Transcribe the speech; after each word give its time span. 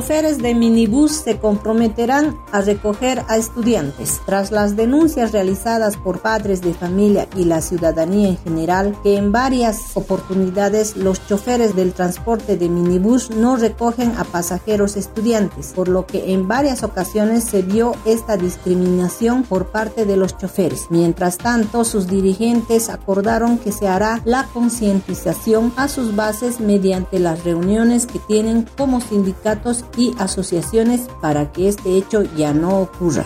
choferes 0.00 0.38
de 0.38 0.54
minibús 0.54 1.12
se 1.12 1.38
comprometerán 1.38 2.38
a 2.52 2.62
recoger 2.62 3.22
a 3.28 3.36
estudiantes. 3.36 4.18
Tras 4.24 4.50
las 4.50 4.74
denuncias 4.74 5.30
realizadas 5.30 5.98
por 5.98 6.20
padres 6.20 6.62
de 6.62 6.72
familia 6.72 7.28
y 7.36 7.44
la 7.44 7.60
ciudadanía 7.60 8.28
en 8.28 8.38
general, 8.38 8.96
que 9.02 9.18
en 9.18 9.30
varias 9.30 9.94
oportunidades 9.94 10.96
los 10.96 11.26
choferes 11.28 11.76
del 11.76 11.92
transporte 11.92 12.56
de 12.56 12.70
minibús 12.70 13.28
no 13.28 13.56
recogen 13.56 14.14
a 14.16 14.24
pasajeros 14.24 14.96
estudiantes, 14.96 15.74
por 15.76 15.88
lo 15.88 16.06
que 16.06 16.32
en 16.32 16.48
varias 16.48 16.82
ocasiones 16.82 17.44
se 17.44 17.60
vio 17.60 17.94
esta 18.06 18.38
discriminación 18.38 19.42
por 19.42 19.66
parte 19.66 20.06
de 20.06 20.16
los 20.16 20.38
choferes. 20.38 20.86
Mientras 20.88 21.36
tanto, 21.36 21.84
sus 21.84 22.06
dirigentes 22.06 22.88
acordaron 22.88 23.58
que 23.58 23.70
se 23.70 23.86
hará 23.86 24.22
la 24.24 24.44
concientización 24.54 25.74
a 25.76 25.88
sus 25.88 26.16
bases 26.16 26.58
mediante 26.58 27.18
las 27.18 27.44
reuniones 27.44 28.06
que 28.06 28.18
tienen 28.18 28.66
como 28.78 29.02
sindicatos 29.02 29.84
y 29.96 30.14
asociaciones 30.18 31.08
para 31.20 31.52
que 31.52 31.68
este 31.68 31.96
hecho 31.96 32.22
ya 32.36 32.52
no 32.52 32.80
ocurra. 32.80 33.24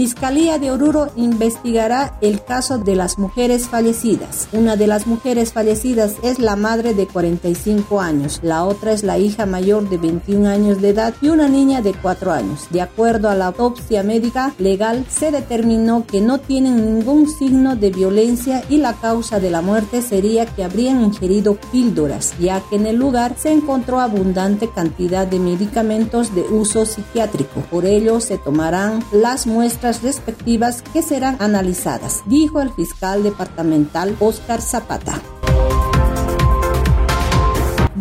Fiscalía 0.00 0.58
de 0.58 0.70
Oruro 0.70 1.10
investigará 1.14 2.16
el 2.22 2.42
caso 2.42 2.78
de 2.78 2.96
las 2.96 3.18
mujeres 3.18 3.68
fallecidas. 3.68 4.48
Una 4.50 4.74
de 4.74 4.86
las 4.86 5.06
mujeres 5.06 5.52
fallecidas 5.52 6.14
es 6.22 6.38
la 6.38 6.56
madre 6.56 6.94
de 6.94 7.06
45 7.06 8.00
años, 8.00 8.40
la 8.42 8.64
otra 8.64 8.92
es 8.92 9.04
la 9.04 9.18
hija 9.18 9.44
mayor 9.44 9.90
de 9.90 9.98
21 9.98 10.48
años 10.48 10.80
de 10.80 10.88
edad 10.88 11.12
y 11.20 11.28
una 11.28 11.50
niña 11.50 11.82
de 11.82 11.92
4 11.92 12.32
años. 12.32 12.66
De 12.70 12.80
acuerdo 12.80 13.28
a 13.28 13.34
la 13.34 13.48
autopsia 13.48 14.02
médica 14.02 14.54
legal, 14.56 15.04
se 15.10 15.30
determinó 15.32 16.06
que 16.06 16.22
no 16.22 16.38
tienen 16.38 16.94
ningún 16.94 17.28
signo 17.28 17.76
de 17.76 17.90
violencia 17.90 18.64
y 18.70 18.78
la 18.78 18.94
causa 18.94 19.38
de 19.38 19.50
la 19.50 19.60
muerte 19.60 20.00
sería 20.00 20.46
que 20.46 20.64
habrían 20.64 21.02
ingerido 21.02 21.58
píldoras, 21.72 22.32
ya 22.40 22.62
que 22.70 22.76
en 22.76 22.86
el 22.86 22.96
lugar 22.96 23.34
se 23.38 23.52
encontró 23.52 24.00
abundante 24.00 24.70
cantidad 24.70 25.26
de 25.26 25.40
medicamentos 25.40 26.34
de 26.34 26.40
uso 26.40 26.86
psiquiátrico. 26.86 27.60
Por 27.70 27.84
ello, 27.84 28.18
se 28.20 28.38
tomarán 28.38 29.04
las 29.12 29.46
muestras 29.46 29.89
respectivas 30.02 30.82
que 30.92 31.02
serán 31.02 31.36
analizadas, 31.40 32.22
dijo 32.26 32.60
el 32.60 32.70
fiscal 32.70 33.22
departamental 33.22 34.16
Oscar 34.20 34.60
Zapata. 34.60 35.20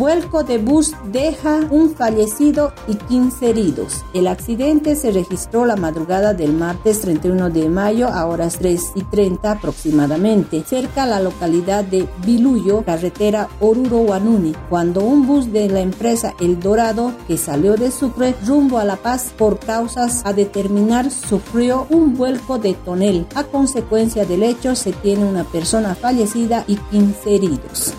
Vuelco 0.09 0.41
de 0.43 0.57
bus 0.57 0.95
deja 1.11 1.59
un 1.69 1.93
fallecido 1.93 2.73
y 2.87 2.95
15 2.95 3.51
heridos. 3.51 4.03
El 4.15 4.25
accidente 4.25 4.95
se 4.95 5.11
registró 5.11 5.65
la 5.65 5.75
madrugada 5.75 6.33
del 6.33 6.51
martes 6.51 7.01
31 7.01 7.51
de 7.51 7.69
mayo 7.69 8.07
a 8.07 8.25
horas 8.25 8.57
3 8.57 8.93
y 8.95 9.03
30 9.03 9.51
aproximadamente, 9.51 10.63
cerca 10.65 11.03
a 11.03 11.05
la 11.05 11.19
localidad 11.19 11.83
de 11.83 12.07
Biluyo, 12.25 12.83
carretera 12.83 13.49
Oruro-Guanuni, 13.59 14.55
cuando 14.67 15.01
un 15.01 15.27
bus 15.27 15.53
de 15.53 15.69
la 15.69 15.81
empresa 15.81 16.33
El 16.39 16.59
Dorado, 16.59 17.13
que 17.27 17.37
salió 17.37 17.75
de 17.75 17.91
Sucre 17.91 18.33
rumbo 18.47 18.79
a 18.79 18.85
La 18.85 18.95
Paz 18.95 19.31
por 19.37 19.59
causas 19.59 20.23
a 20.25 20.33
determinar, 20.33 21.11
sufrió 21.11 21.85
un 21.91 22.17
vuelco 22.17 22.57
de 22.57 22.73
tonel. 22.73 23.27
A 23.35 23.43
consecuencia 23.43 24.25
del 24.25 24.41
hecho, 24.41 24.73
se 24.73 24.91
tiene 24.91 25.23
una 25.23 25.43
persona 25.43 25.93
fallecida 25.93 26.63
y 26.65 26.77
15 26.77 27.35
heridos. 27.35 27.93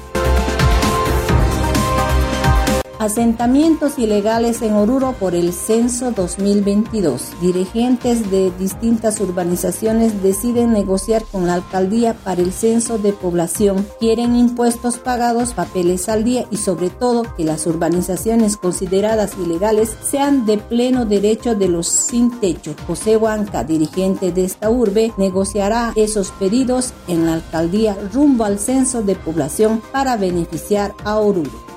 Asentamientos 3.01 3.99
ilegales 3.99 4.61
en 4.61 4.75
Oruro 4.75 5.15
por 5.19 5.35
el 5.35 5.55
censo 5.55 6.11
2022. 6.11 7.41
Dirigentes 7.41 8.31
de 8.31 8.51
distintas 8.59 9.21
urbanizaciones 9.21 10.23
deciden 10.23 10.75
negociar 10.75 11.23
con 11.33 11.47
la 11.47 11.55
alcaldía 11.55 12.13
para 12.13 12.43
el 12.43 12.53
censo 12.53 12.99
de 12.99 13.15
población. 13.15 13.87
Quieren 14.01 14.37
impuestos 14.37 14.99
pagados, 14.99 15.55
papeles 15.55 16.11
al 16.11 16.25
día 16.25 16.45
y 16.51 16.59
sobre 16.59 16.91
todo 16.91 17.23
que 17.39 17.45
las 17.45 17.67
urbanizaciones 17.67 18.59
consideradas 18.59 19.33
ilegales 19.39 19.97
sean 20.03 20.45
de 20.45 20.59
pleno 20.59 21.07
derecho 21.07 21.55
de 21.55 21.69
los 21.69 21.87
sin 21.87 22.39
techo. 22.39 22.75
José 22.87 23.17
Huanca, 23.17 23.65
dirigente 23.65 24.31
de 24.31 24.45
esta 24.45 24.69
urbe, 24.69 25.15
negociará 25.17 25.95
esos 25.97 26.33
pedidos 26.33 26.93
en 27.09 27.25
la 27.25 27.33
alcaldía 27.33 27.97
rumbo 28.13 28.45
al 28.45 28.59
censo 28.59 29.01
de 29.01 29.15
población 29.15 29.81
para 29.91 30.19
beneficiar 30.19 30.93
a 31.03 31.17
Oruro. 31.17 31.70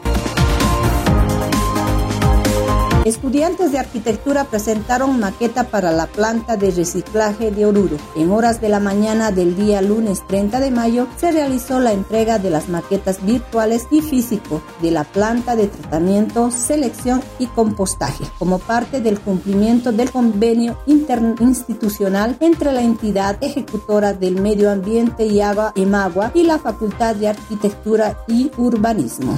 Estudiantes 3.05 3.73
de 3.73 3.79
arquitectura 3.79 4.45
presentaron 4.45 5.19
maqueta 5.19 5.65
para 5.65 5.91
la 5.91 6.07
planta 6.07 6.55
de 6.55 6.71
reciclaje 6.71 7.51
de 7.51 7.65
Oruro. 7.65 7.97
En 8.15 8.31
horas 8.31 8.61
de 8.61 8.69
la 8.69 8.79
mañana 8.79 9.31
del 9.31 9.57
día 9.57 9.81
lunes 9.81 10.25
30 10.27 10.61
de 10.61 10.71
mayo 10.71 11.07
se 11.17 11.33
realizó 11.33 11.81
la 11.81 11.91
entrega 11.91 12.39
de 12.39 12.49
las 12.49 12.69
maquetas 12.69 13.21
virtuales 13.25 13.87
y 13.91 13.99
físico 13.99 14.61
de 14.81 14.91
la 14.91 15.03
planta 15.03 15.57
de 15.57 15.67
tratamiento, 15.67 16.49
selección 16.49 17.21
y 17.39 17.47
compostaje, 17.47 18.23
como 18.39 18.59
parte 18.59 19.01
del 19.01 19.19
cumplimiento 19.19 19.91
del 19.91 20.09
convenio 20.09 20.79
interinstitucional 20.85 22.37
entre 22.39 22.71
la 22.71 22.83
entidad 22.83 23.37
ejecutora 23.41 24.13
del 24.13 24.39
medio 24.39 24.71
ambiente 24.71 25.25
y 25.25 25.41
agua, 25.41 25.73
EMAGUA, 25.75 26.31
y 26.33 26.43
la 26.43 26.57
Facultad 26.57 27.15
de 27.15 27.27
Arquitectura 27.27 28.17
y 28.29 28.49
Urbanismo. 28.55 29.37